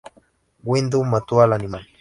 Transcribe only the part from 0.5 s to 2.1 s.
Windu mató al animal.